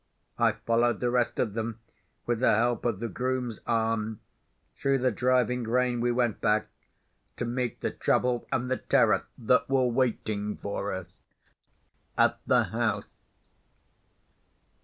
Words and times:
I 0.39 0.53
followed 0.53 0.99
the 0.99 1.11
rest 1.11 1.37
of 1.37 1.53
them, 1.53 1.79
with 2.25 2.39
the 2.39 2.55
help 2.55 2.85
of 2.85 2.99
the 2.99 3.07
groom's 3.07 3.59
arm. 3.67 4.19
Through 4.75 4.97
the 4.97 5.11
driving 5.11 5.61
rain 5.65 6.01
we 6.01 6.11
went 6.11 6.41
back—to 6.41 7.45
meet 7.45 7.81
the 7.81 7.91
trouble 7.91 8.47
and 8.51 8.71
the 8.71 8.77
terror 8.77 9.25
that 9.37 9.69
were 9.69 9.85
waiting 9.85 10.57
for 10.57 10.91
us 10.91 11.13
at 12.17 12.39
the 12.47 12.63
house. 12.63 13.09